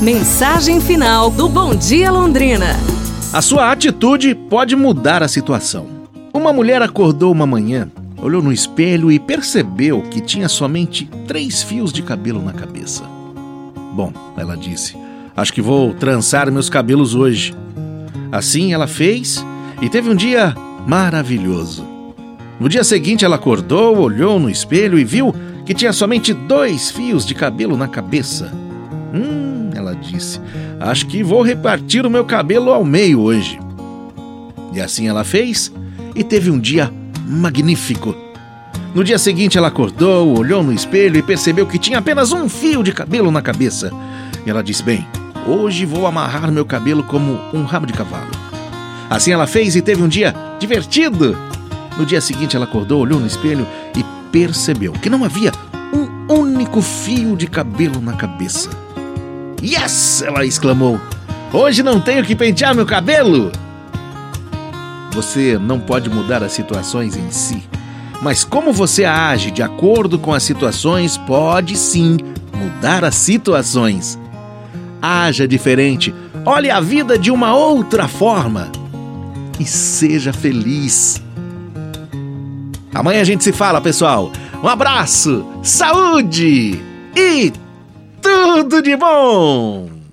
[0.00, 2.68] Mensagem final do Bom Dia Londrina.
[3.34, 5.86] A sua atitude pode mudar a situação.
[6.32, 11.92] Uma mulher acordou uma manhã, olhou no espelho e percebeu que tinha somente três fios
[11.92, 13.04] de cabelo na cabeça.
[13.92, 14.96] Bom, ela disse,
[15.36, 17.54] acho que vou trançar meus cabelos hoje.
[18.32, 19.44] Assim ela fez
[19.82, 20.56] e teve um dia
[20.86, 21.86] maravilhoso.
[22.58, 25.34] No dia seguinte, ela acordou, olhou no espelho e viu
[25.66, 28.50] que tinha somente dois fios de cabelo na cabeça.
[29.12, 30.40] Hum, ela disse,
[30.78, 33.58] acho que vou repartir o meu cabelo ao meio hoje.
[34.72, 35.72] E assim ela fez
[36.14, 36.92] e teve um dia
[37.26, 38.14] magnífico.
[38.94, 42.82] No dia seguinte, ela acordou, olhou no espelho e percebeu que tinha apenas um fio
[42.82, 43.90] de cabelo na cabeça.
[44.44, 45.06] E ela disse: Bem,
[45.46, 48.30] hoje vou amarrar meu cabelo como um rabo de cavalo.
[49.08, 51.36] Assim ela fez e teve um dia divertido.
[51.96, 53.66] No dia seguinte, ela acordou, olhou no espelho
[53.96, 55.52] e percebeu que não havia
[55.92, 58.70] um único fio de cabelo na cabeça.
[59.62, 60.22] Yes!
[60.22, 61.00] Ela exclamou.
[61.52, 63.50] Hoje não tenho que pentear meu cabelo!
[65.12, 67.62] Você não pode mudar as situações em si,
[68.22, 72.16] mas como você age de acordo com as situações pode sim
[72.54, 74.18] mudar as situações.
[75.02, 78.70] Haja diferente, olhe a vida de uma outra forma
[79.58, 81.20] e seja feliz.
[82.94, 84.30] Amanhã a gente se fala, pessoal.
[84.62, 86.80] Um abraço, saúde
[87.16, 87.52] e
[88.20, 89.99] tudo de bom!